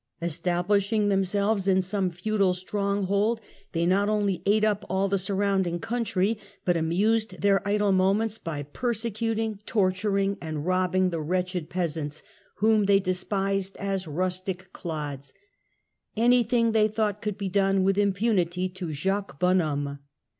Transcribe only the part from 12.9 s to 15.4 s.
despised as rustic clods;